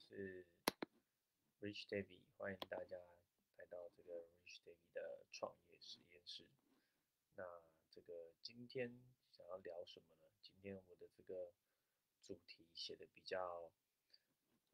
[0.00, 0.46] 是
[1.60, 2.96] Rich David，欢迎大家
[3.56, 6.46] 来到这个 Rich David 的创业实验室。
[7.34, 8.98] 那这个今天
[9.30, 10.32] 想要聊什么呢？
[10.40, 11.52] 今天我的这个
[12.22, 13.70] 主题写的比较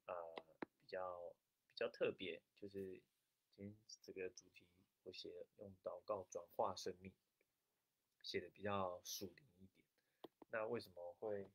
[0.06, 1.34] 呃比较
[1.70, 3.02] 比较特别，就是
[3.56, 4.68] 今天这个主题
[5.02, 7.12] 我写的用祷告转化生命，
[8.22, 9.84] 写的比较属灵一点。
[10.50, 11.50] 那为什么会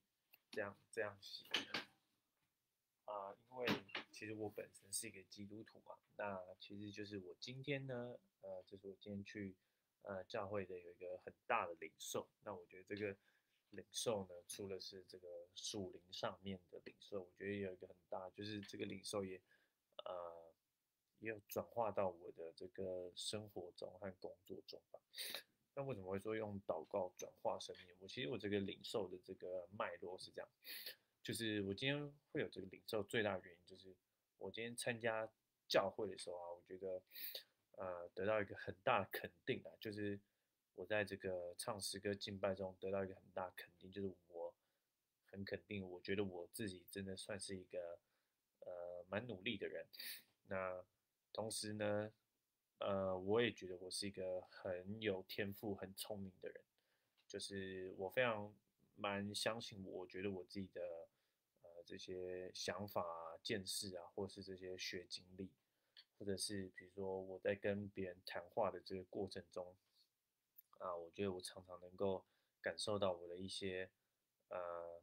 [0.52, 1.81] 这样这样写呢？
[4.34, 9.56] 我本身是一个基督徒嘛，那其实就是我今天呢，呃，就是我今天去
[10.04, 13.16] 呃教会的有一个很大的领受，那我觉得这个
[13.72, 19.42] 领受呢，除了是这个属灵上面的领受，我觉得有一个很大，就是这个领受也
[20.06, 20.54] 呃
[21.20, 25.00] 也有转化到我的这个生活中和工作中吧。
[25.74, 27.96] 那为什么会说用祷告转化生命？
[28.00, 30.50] 我其实我这个领受的这个脉络是这样。
[31.24, 33.96] 就是我今天会有这个领受，最大的原因就是
[34.42, 35.30] 我今天参加
[35.68, 37.02] 教会的时候啊，我觉得
[37.78, 40.20] 呃得到一个很大的肯定啊，就是
[40.76, 44.54] 我在这个唱诗歌敬拜中得到一个很大肯定，就是我
[45.30, 48.00] 很肯定，我觉得我自己真的算是一个
[48.60, 49.86] 呃蛮努力的人。
[50.48, 50.84] 那
[51.32, 52.12] 同时呢，
[52.80, 56.62] 呃，我也觉得我是一个很有天赋、很聪明的人，
[57.28, 58.54] 就是我非常。
[58.96, 61.08] 蛮相信我，觉得我自己的
[61.92, 65.52] 这些想法、啊见识啊，或是这些学经历，
[66.18, 69.76] 或者是比如说我在跟别人谈话的这个过程中，
[70.78, 72.26] 啊，我觉得我常常能够
[72.62, 73.92] 感受到我的一些
[74.48, 75.02] 呃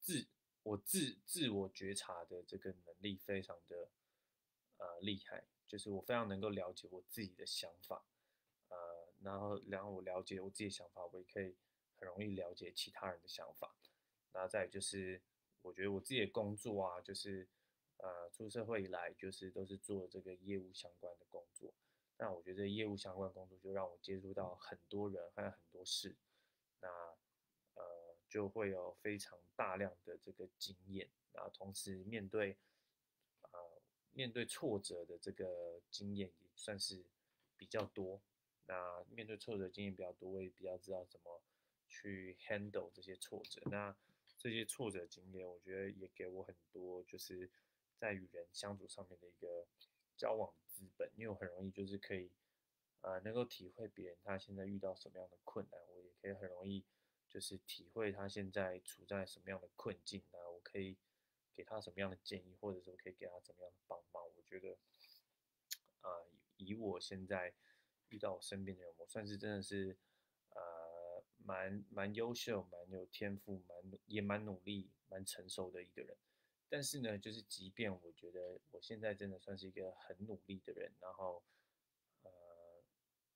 [0.00, 0.26] 自
[0.62, 3.88] 我自自我觉察的这个能力非常的
[4.76, 8.04] 呃厉害，就是我非常能够了解我自己的想法，
[8.68, 11.56] 呃，然后然后我了解我自己的想法，我也可以。
[11.98, 13.74] 很容易了解其他人的想法，
[14.34, 15.22] 那再就是，
[15.66, 17.48] 我觉得我自己的工作啊，就是
[17.96, 21.74] 呃出社会以来，就是都是做这个业务相关的工作。
[22.18, 26.14] 那我觉得业务相关工作就让我接触到很多人，还有很多事，
[26.80, 26.88] 那
[27.74, 32.56] 呃就会有非常大量的这个经验，然后同时面对
[33.42, 33.82] 呃
[34.12, 37.04] 面对挫折的这个经验也算是
[37.56, 38.22] 比较多。
[38.66, 41.42] 那面对挫折经验比较多，我也比较知道怎么。
[41.88, 43.96] 去 handle 这些挫折，那
[44.46, 47.50] 这些挫折经验，我觉得也给我很多，就是
[47.98, 49.66] 在与人相处上面的一个
[50.16, 52.30] 交往资本，因为我很容易就是可以，
[53.00, 56.84] 呃，能够体会别人他现在遇到什么样的困难，我也可以很容易
[57.28, 60.96] 就是体会他现在处在什么样的困境，那我可以
[61.52, 64.22] 给他什么样的建议，或者说可以给他怎么样的帮忙。
[64.36, 64.78] 我觉得，
[66.02, 66.22] 啊，
[66.56, 67.52] 以我现在
[68.10, 69.98] 遇到我身边的人，我算是真的是，
[70.50, 70.85] 呃。
[71.46, 76.16] 蛮蛮优秀、蛮有天赋、蛮也蛮努力、蛮成熟的一个人，
[76.68, 81.40] 但是呢，就是即便我觉得我现在真的算是一个很努力的人，然后，
[82.24, 82.30] 呃，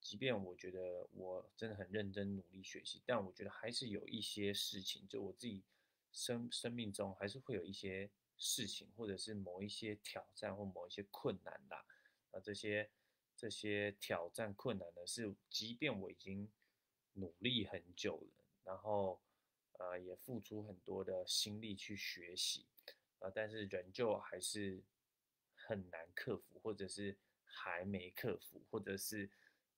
[0.00, 5.62] 即便我觉得我真的很认真努力学习，但我觉得还是有一些事情，就我自己
[6.10, 11.86] 生生命中还是会有一些事情，或者是某一些挑战或某一些困难啦。
[12.32, 12.90] 那这些
[13.36, 16.50] 这些挑战困难呢，是即便我已经。
[17.14, 19.20] 努力很久了，然后
[19.78, 22.66] 呃也付出很多的心力去学习，
[23.18, 24.82] 呃，但是仍旧还是
[25.54, 29.30] 很难克服，或者是还没克服，或者是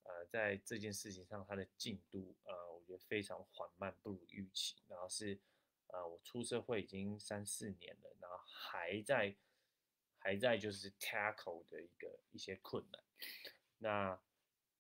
[0.03, 4.76] 呃在这件事情上它的进度呃我觉得非常缓慢，不如预期。
[4.88, 5.41] 然后是
[5.88, 9.34] 呃我出社会已经三四年了，然后还在
[10.19, 13.03] 还在就是 tackle 的一个一些困难，
[13.78, 14.20] 那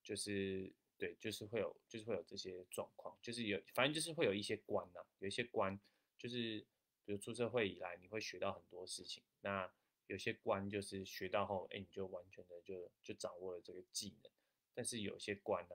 [0.02, 0.72] 就是。
[0.98, 5.80] 对，就是会有，就是会有这些状况，就是有，反正就是会有一些关呐，有一些关，
[6.16, 6.60] 就是
[7.04, 9.68] 比如出社会以来，你会学到很多事情，那
[10.06, 14.30] 有些关就是学到后，哎，你就完全的就就掌握了这个技能，
[14.74, 15.74] 但是有些关呢，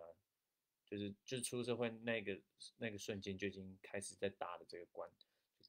[0.85, 2.39] 就是就是出社会那个
[2.77, 5.11] 那个瞬间就已经开始在打的这个关，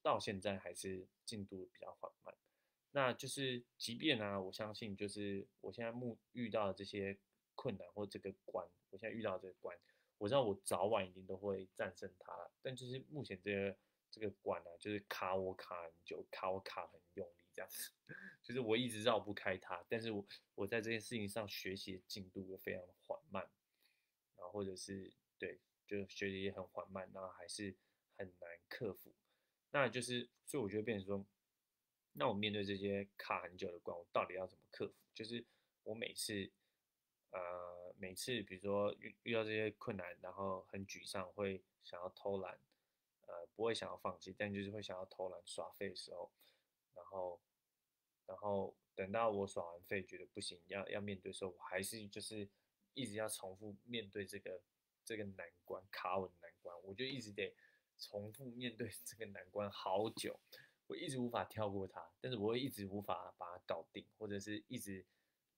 [0.03, 2.33] 到现在还是进度比较缓慢，
[2.93, 7.19] 那就是即便呢，我相信就是我现在目遇到的这些。
[7.59, 9.77] 困难或这个关，我现在遇到这个关，
[10.17, 12.49] 我知道我早晚一定都会战胜它。
[12.63, 13.77] 但就是目前这个
[14.13, 17.91] 这个关呢，就是卡我卡很久，卡我卡很用力这样子，
[18.45, 19.85] 就是我一直绕不开它。
[19.89, 20.25] 但是我
[20.55, 23.43] 我在这件事情上学习的进度又非常缓慢，
[24.37, 27.75] 然后或者是对，就学习也很缓慢，然后还是
[28.17, 29.13] 很难克服。
[29.73, 31.27] 那就是所以我觉得变成说，
[32.13, 34.95] 那我面对这些卡很久的关，我到底要怎么克服？
[35.13, 35.45] 就是
[35.83, 36.53] 我每次。
[37.31, 42.59] 呃，每次比如说遇遇到这些困难，然后很沮丧，会想要偷懒，
[43.27, 46.31] 呃，不会想要放弃，但就是会想要偷懒耍废的时候，
[46.95, 47.41] 然后，
[48.27, 52.49] 然后等到我耍完废，觉得不行，要要面对的时候，我还是就是
[52.95, 54.61] 一直要重复面对这个
[55.05, 57.55] 这个难关，卡稳难关，我就一直得
[57.99, 60.39] 重复面对这个难关好久，
[60.87, 65.05] 我一直无法跳过它，但是我会一直无法把它搞定，或者是一直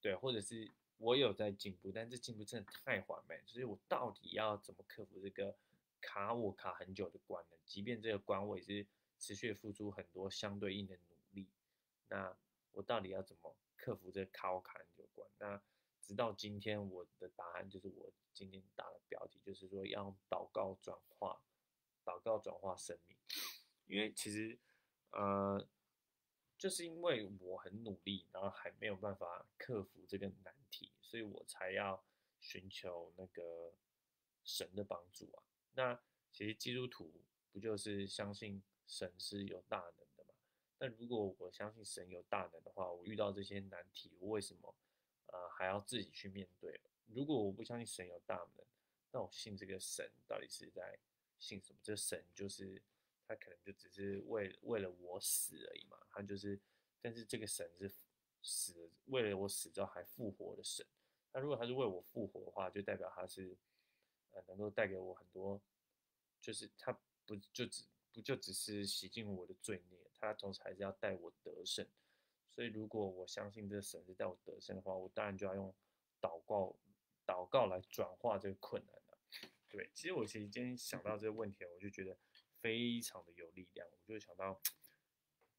[0.01, 0.71] 对，或者是
[1.01, 5.57] 我有在进步，但这进步真的太缓慢，所以我到底要怎么克服这个
[6.01, 7.57] 卡我卡很久的关呢？
[7.67, 8.87] 即便这个关我也是
[9.19, 11.49] 持续付出很多相对应的努力，
[12.09, 12.37] 那。
[12.73, 15.29] 我到底要怎么克服这个卡我卡很久的关？
[15.39, 15.61] 那
[16.01, 21.43] 直到今天，我的答案就是我今天打的标题，就是说要祷告转化，
[22.05, 23.17] 祷告转化生命。
[23.87, 24.57] 因为其实，
[25.11, 25.67] 呃，
[26.61, 32.05] 就是因为我很努力，然后还没有办法克服这个难题，所以我才要
[32.39, 33.73] 寻求那个
[34.45, 35.43] 神的帮助啊。
[35.73, 35.99] 那
[36.31, 37.11] 其实基督徒
[37.51, 39.95] 不就是相信神是有大能？
[40.83, 44.75] 那如果我相信神有大能的话，我遇到这些难题，我为什么
[45.27, 46.81] 呃还要自己去面对？
[47.07, 48.67] 如果我不相信神有大能，
[49.13, 50.99] 那我信这个神到底是在
[51.39, 51.79] 信什么？
[51.83, 52.83] 这神就是
[53.31, 56.59] 他可能就只是为为了我死而已嘛，他就是，
[57.01, 57.89] 但是这个神是
[58.43, 60.85] 死为了我死之后还复活的神。
[61.31, 63.57] 那如果他是为我复活的话，就代表他是
[64.33, 65.63] 呃能够带给我很多，
[66.41, 66.93] 就是他
[67.25, 70.01] 不就只不就只是洗净我的罪孽。
[70.19, 71.87] 他同时还是要带我得胜，
[72.51, 75.73] 所以如果我相信这个神是带我得胜的话，我当然就要用
[76.21, 76.77] 祷告，
[77.25, 79.19] 祷告来转化这个困难了。
[79.69, 82.19] 对，其实我其实今天想到这个问题，我就觉得
[82.61, 84.61] 非常的有力量，我就想到，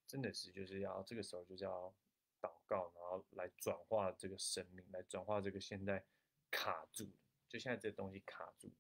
[0.08, 1.94] 真的是就是要这个时候就是要
[2.42, 6.04] 祷告，然后来转化这个生命，来转化这个现在
[6.50, 7.10] 卡住，
[7.48, 8.72] 就现在这东西卡住，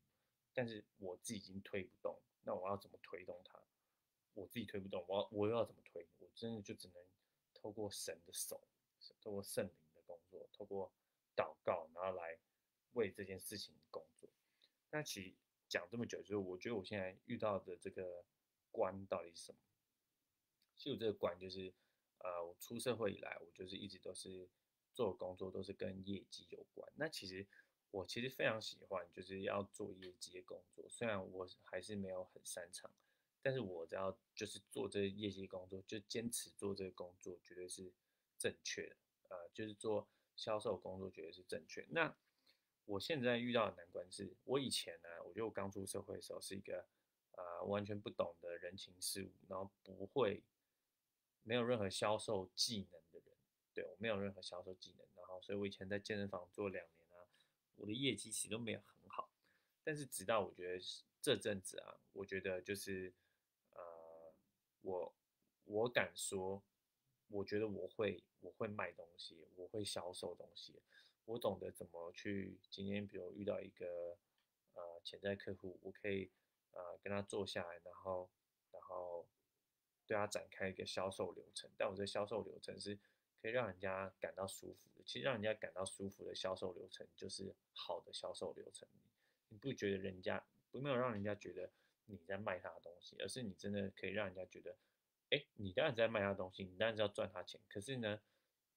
[0.53, 3.59] 但是我自己已经推不动，那我要怎么推动它？
[4.33, 6.07] 我自己推不动，我我又要怎么推？
[6.19, 7.03] 我真的就只能
[7.53, 8.61] 透过神的手，
[9.21, 10.91] 透过圣灵的工作，透过
[11.35, 12.37] 祷告，然后来
[12.93, 14.29] 为这件事情工作。
[14.89, 15.33] 那其实
[15.71, 18.25] 讲这么久，就是我觉得我现在遇到的这个
[18.71, 19.57] 关到底是什么？
[20.75, 21.73] 其实我这个关就是，
[22.17, 24.49] 呃，我出社会以来，我就是一直都是
[24.91, 26.91] 做工作都是跟业绩有关。
[26.97, 27.47] 那其实
[27.91, 32.91] 我其实非常喜欢，就是要做业绩的工作，虽然我还是没有很擅长。
[33.43, 37.91] 但是我只要就是做这业绩工作，就坚持做这个工作，绝对是
[38.37, 38.95] 正确的。
[39.29, 41.83] 呃，就是做销售工作，绝对是正确。
[41.89, 42.15] 那
[42.85, 46.85] 我现在遇到的难关是，我以前呢，我觉得我刚出社会的时候是一个
[47.31, 50.43] 呃完全不懂的人情世故，然后不会
[51.43, 53.23] 没有任何销售技能的人。
[53.73, 57.25] 对我没有任何销售技能，然后所以我以前在健身房做两年啊，
[57.75, 59.29] 我的业绩其实都没有很好。
[59.83, 60.83] 但是直到我觉得
[61.21, 63.13] 这阵子啊，我觉得就是。
[63.73, 64.33] 呃
[64.83, 65.13] 我
[65.65, 66.59] 我敢说，
[67.27, 70.81] 我觉得我会我会卖东西，我会销售东西，
[71.25, 72.59] 我懂得怎么去。
[72.69, 74.17] 今天比如遇到一个
[74.73, 76.31] 呃潜在客户，我可以
[76.71, 78.29] 呃跟他坐下来，然后
[78.71, 79.27] 然后
[80.05, 81.69] 对他展开一个销售流程。
[81.77, 82.97] 但我这销售流程是
[83.41, 85.03] 可以让人家感到舒服的。
[85.05, 88.87] 其实让人家感到舒服的销售流程就是好的销售流程。
[89.49, 91.71] 你不觉得人家不没有让人家觉得。
[92.05, 94.75] 你在卖他的东西，而是你真的可以让人家觉得，
[95.29, 97.61] 哎，你当然在卖他东西，你当然是要赚他钱。
[97.69, 98.19] 可是呢，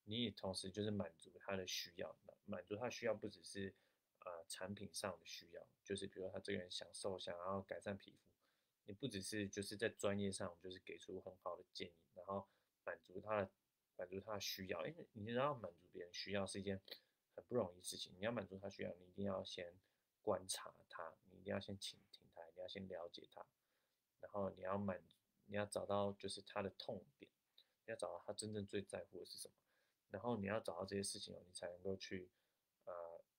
[0.04, 3.74] 你也同时就是满足他的需要，满足他需要不只是
[4.20, 8.18] 呃产品上的需要，就是比如说他这个人想瘦，想要改善皮肤，
[8.84, 12.46] 你不只是就是在专业上就是给出很好的建议，然后
[12.84, 13.50] 满足他的
[13.96, 14.86] 满足他的需要。
[14.86, 16.80] 因为，你知道满足别人需要是一件
[17.34, 19.72] 很不容易的事情，你要满足他需要，你一定要先
[20.20, 22.42] 观察他，你一定要先倾听他。
[22.54, 23.44] 你要先了解他，
[24.20, 25.02] 然后你要满，
[25.46, 27.30] 你要找到就是他的痛点，
[27.84, 29.54] 你要找到他真正最在乎的是什么，
[30.14, 32.30] 然后你要找到这些事情，你才能够去，
[32.84, 32.92] 呃，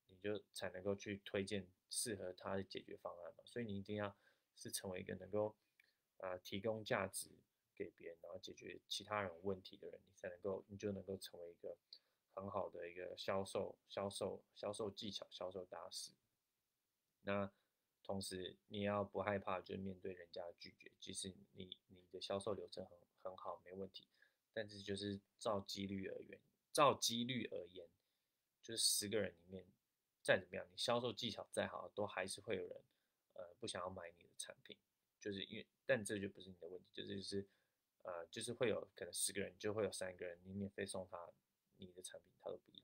[0.08, 3.44] 你就才能够去推荐适合他的解决方案嘛。
[3.46, 4.13] 所以你一定要
[4.55, 5.55] 是成为一个能够，
[6.17, 7.29] 呃，提供价值
[7.74, 11.77] 给别人，然后解决其他人问题的人，你才能够，你就能够成为一个
[12.34, 16.12] 很好的一个销售、销售、销售技巧、销售大师。
[17.22, 17.51] 那。
[18.08, 24.08] 同时，你要不害怕，就是面对人家拒绝，即使你你的销售流程很很好，没问题，
[24.53, 26.39] 但是就是照几率而言，
[26.75, 27.88] 照几率而言，
[28.62, 29.63] 就是十个人里面，
[30.22, 32.84] 再怎么样，你销售技巧再好，都还是会有人，
[33.32, 34.75] 呃，不想要买你的产品，
[35.22, 37.48] 就是因为，但这就不是你的问题，就是是，
[38.01, 41.29] 呃，就是会有可能十个人就会有三个人，你免费送他
[41.77, 42.84] 你的产品，他都不要，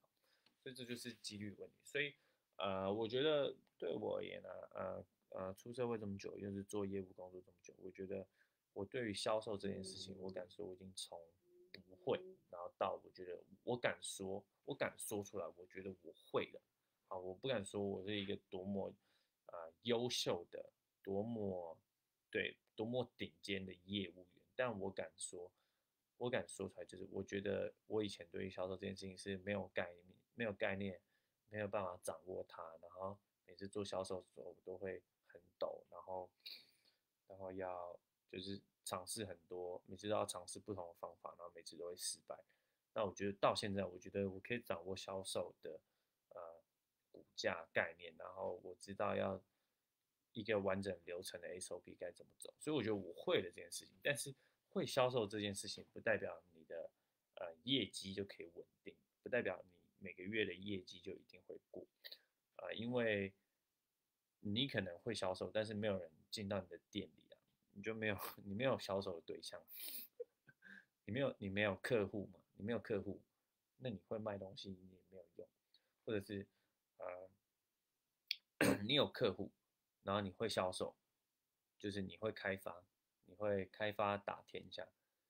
[0.63, 2.15] 所以这就是几率问题，所以。
[2.57, 8.27] 呃，我觉得对我而言呢，呃呃，出社会这么久，又是做业务工作这么久，我觉得
[8.73, 11.19] 我对于销售这件事情，我感受我已经从
[11.87, 12.21] 不会，
[12.61, 16.61] 然后到，我觉得我敢说，我敢说出来，我觉得我会了。
[17.07, 18.93] 啊，我不敢说我是一个多么
[19.47, 21.75] 啊优秀的，多么
[22.29, 25.51] 对，多么顶尖的业务员，但我敢说，
[26.17, 31.01] 我敢说出来，就是我觉得我以前对于销售这件事情是没有概念，没有概念，
[31.49, 36.29] 没有办法掌握它，然后每次做销售的时候，我都会很抖，然后，
[37.27, 37.99] 然后要
[38.29, 42.37] 就是尝试很多，每次都要尝试不同的方法，然后每次都会失败。
[42.93, 45.79] 那我觉得到现在，我觉得我可以掌握销售的
[46.31, 46.61] 呃
[47.09, 49.41] 股价概念，然后我知道要
[50.33, 53.95] 一个完整流程的 SOP 该怎么走，所以我觉得我会了这件事情。
[54.03, 54.35] 但是
[54.71, 56.89] 会销售这件事情，不代表你的
[57.35, 58.93] 呃业绩就可以稳定，
[59.23, 61.85] 不代表你每个月的业绩就一定会过
[62.57, 63.31] 啊，因为
[64.41, 67.20] 你可能会销售，但是没有人进到你的店里，
[67.73, 69.61] 你就没有 你没有销售的对象，
[71.05, 72.39] 你没有你没有客户嘛。
[72.55, 73.19] 你没有客户，
[73.77, 75.49] 那你会卖东西你也没有用，
[76.05, 76.45] 或者是
[76.97, 77.29] 呃，
[78.85, 79.51] 你有客户，
[80.03, 80.95] 然后你会销售，
[81.79, 82.85] 就是你会开发，
[83.25, 84.87] 你会开发打天下，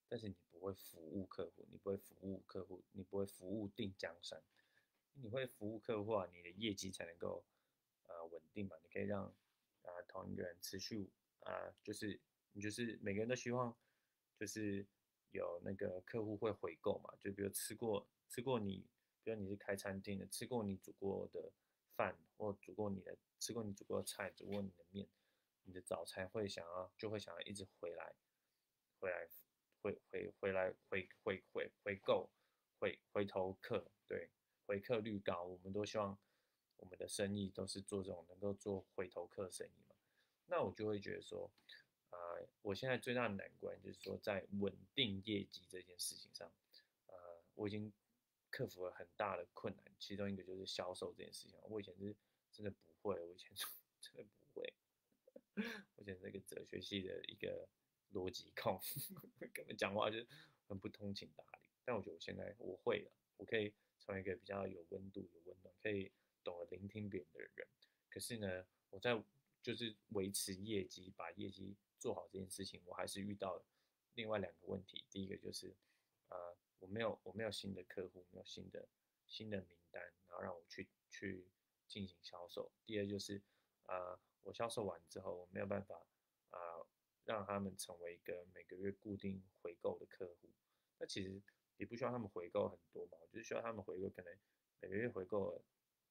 [0.10, 4.44] 但是你不会服务客户，你不会服务客户，你不会服务定江山，
[5.14, 7.46] 你会服务客户啊，你的业绩才能够
[8.08, 9.24] 呃稳定嘛，你可以让
[9.84, 11.10] 啊同一个人持续
[11.46, 12.20] 啊，就是
[12.54, 13.76] 你就是每个人都希望
[14.38, 14.86] 就是。
[15.34, 17.16] 有那个客户会回购嘛？
[17.18, 18.86] 就比如吃过吃过你，
[19.24, 21.54] 比如你是开餐厅的，吃过你煮过的
[21.96, 25.08] 饭，或煮过你的吃过你煮过的菜，煮过你的面，
[25.64, 28.14] 你的早餐会想要就会想要一直回来，
[29.00, 29.26] 回来
[29.82, 32.30] 回回回来回回回回购
[32.78, 34.30] 回回头客，对
[34.66, 36.20] 回客率高，我们都希望
[36.76, 39.96] 我们的生意都是做这种能够做回头客生意嘛？
[40.48, 41.50] 那我就会觉得说。
[42.12, 42.18] 啊，
[42.62, 46.52] 我现在最大的难关就是说，在稳定业绩这件事情上，
[47.08, 47.16] 呃，
[47.56, 47.92] 我已经
[48.50, 49.86] 克服了很大的困难。
[49.98, 52.16] 其中一个就是销售这件事情，我以前是
[52.52, 53.50] 真的不会，我以前
[54.02, 54.74] 真的不会。
[55.96, 57.68] 我以前是一个哲学系的一个
[58.14, 58.80] 逻辑控，
[59.54, 60.18] 根本讲话就
[60.68, 61.70] 很不通情达理。
[61.86, 66.12] 但我觉得我现在我会了，我可以成为一个比较有温度、有温暖，可以
[66.44, 67.68] 懂得聆听别人的人。
[68.10, 69.24] 可是呢，我在
[69.62, 71.76] 就是维持业绩，把业绩。
[72.02, 73.64] 做好这件事情，我还是遇到
[74.16, 75.06] 另外两个问题。
[75.12, 75.72] 第一个就是，
[76.30, 78.90] 呃，我没有我没有新的客户，没有新的
[79.28, 81.48] 新的名单，然后让我去去
[81.88, 82.72] 进行销售。
[82.88, 83.40] 第二就是，
[83.84, 85.96] 呃，我销售完之后，我没有办法
[86.50, 86.60] 啊
[87.24, 90.50] 让他们成为一个每个月固定回购的客户。
[90.98, 91.40] 那其实
[91.78, 94.36] 也不需要他们回购很多嘛，我就是需要他们回购可能
[94.80, 95.64] 每个月回购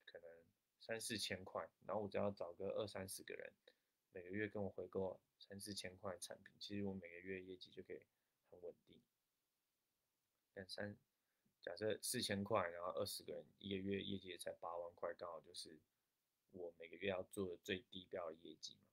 [0.07, 0.31] 可能
[0.79, 3.53] 三四千块，然后我只要找个二三十个人。
[4.13, 8.00] 每个月跟我回购三四千块产品，其实我每个月业绩就可以
[8.52, 8.97] 很稳定。
[10.54, 10.97] 但三
[11.61, 15.76] 假设四千块，然后二十个人，一个月业绩也才八万块，刚好就是
[16.52, 18.92] 我每个月要做的最低标的业绩嘛。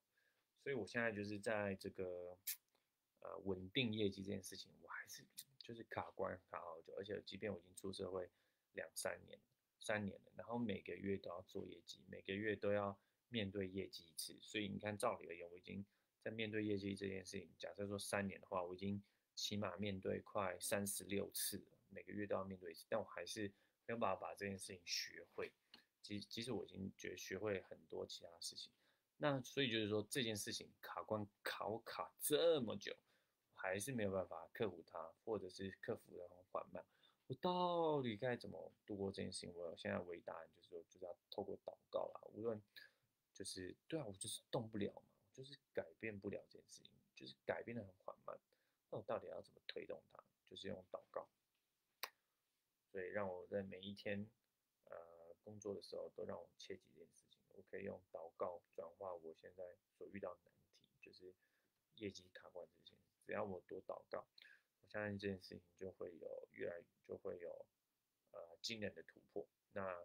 [0.63, 2.35] 所以我现在就是在这个
[3.19, 5.23] 呃稳定业绩这件事情，我还是
[5.59, 8.27] 就是卡关卡好久，而且即便我已经出社会
[8.73, 9.39] 两三年，
[9.79, 12.97] 三年了，然后每个月都要做业绩，每个月都要。
[13.29, 15.85] 面对业绩一次，所以你看，照理而言，我已经
[16.27, 17.49] 在面对业绩这件事情。
[17.57, 19.01] 假设说三年的话，我已经
[19.33, 23.47] 起码面对快三十六次了，每个月都要面对一次，但我还是
[23.85, 25.53] 没有办法把这件事情学会。
[26.03, 28.69] 即即使我已经觉得学会很多其他事情，
[29.15, 32.93] 那所以就是说这件事情卡关卡我卡这么久，
[33.53, 36.83] 还是没有办法克服它，或者是克服的很缓慢。
[37.27, 39.53] 我到底该怎么度过这件事情？
[39.53, 42.61] 我现在唯一答案就是说，就是要透过祷告啦，无论。
[43.33, 48.35] 就是对啊，我就是动不了嘛，就是改变不了这件事情，就是改变的很缓慢。
[48.89, 50.23] 那我到底要怎么推动它？
[50.43, 51.29] 就是用祷告。
[52.91, 54.27] 所以让我在每一天
[54.85, 57.39] 呃工作的时候，都让我切记这件事情。
[57.49, 59.63] 我可以用祷告转化我现在
[59.95, 61.31] 所遇到的难题，就是
[61.97, 63.13] 业绩卡关这件事。
[63.23, 64.25] 只要我多祷告，
[64.81, 67.63] 我相信这件事情就会有越来就会有
[68.31, 69.47] 呃惊人的突破。
[69.73, 70.03] 那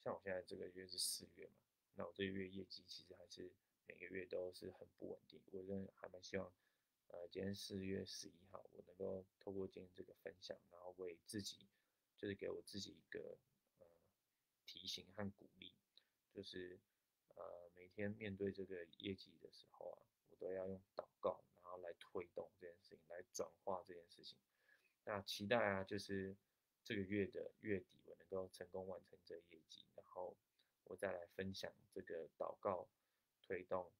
[0.00, 1.54] 像我现在这个月是四月嘛。
[1.96, 3.52] 那我这个月业绩其实还是
[3.86, 6.52] 每个月都是很不稳定，我认还蛮希望，
[7.08, 11.68] 呃，今天四月十一号，我能够透过今天这个分享，然后为自己，
[12.16, 13.38] 就是给我自己一个
[13.78, 13.86] 呃
[14.64, 15.74] 提醒和鼓励，
[16.32, 16.78] 就是
[17.34, 24.38] 呃每天面对这个业绩的时候啊，我都要用祷告，然后来推动这件事情，来转化这件事情。
[25.04, 26.34] 那期待啊，就是
[26.82, 30.36] 这个月的月底我能够成功完成这业绩，然后。
[30.86, 32.86] 我再来分享这个祷告
[33.46, 33.92] 推动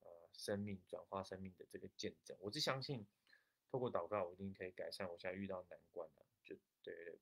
[0.00, 2.36] 呃生命转化生命的这个见证。
[2.40, 3.06] 我是相信，
[3.70, 6.24] 透过祷告，我一定可以改善我现在遇到难关的。
[6.42, 7.18] 就对对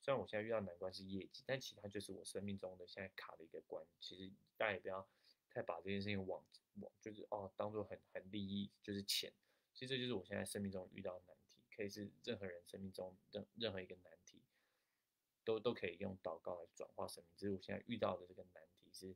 [0.00, 3.84] 虽然我现在遇到难关是业绩，但其他就是我生命中的现在卡的一个关。
[3.98, 5.06] 其实大家也不要
[5.50, 6.44] 太把这件事情往
[6.80, 9.32] 往就是哦当做很很利益，就是钱。
[9.74, 14.40] 其实这就是我现在生命中遇到的难题，可以是任何人生命中任任何一个难题，
[15.44, 17.32] 都都可以用祷告来转化生命。
[17.36, 19.14] 只是我现在遇到的这个难题是，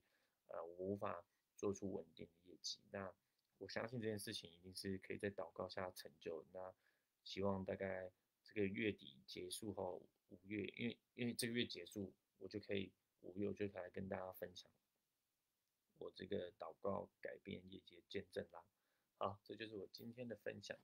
[0.48, 1.24] 呃，我无法
[1.60, 2.78] 做出稳定的业绩。
[2.90, 3.12] 那
[3.58, 6.44] 我相信这件事情一定是可以在祷告下成就。
[6.52, 6.72] 那
[7.22, 8.10] 希望大概
[8.42, 10.02] 这个月底结束后。
[10.32, 14.70] 五月，因为因为这个月结束，我就可以五月我就来跟大家分享
[15.98, 18.62] 我这个祷告改变业绩的见证啦。
[19.18, 20.78] 好，这就是我今天的分享。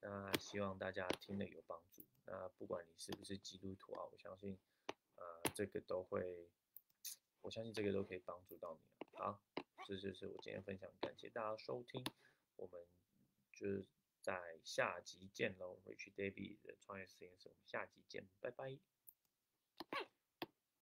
[0.00, 2.02] 那希望大家听了有帮助。
[2.26, 4.58] 那不管你是不是基督徒啊，我相信
[5.14, 6.48] 呃这个都会，
[7.42, 9.06] 我相信这个都可以帮助到你。
[9.16, 9.40] 好，
[9.88, 12.04] 这就是我今天分享，感谢大家收听，
[12.56, 12.86] 我们
[13.54, 13.86] 就是
[14.20, 15.80] 在下集见喽。
[15.86, 18.97] Rich David 的创业实验室，我们下集见，拜拜。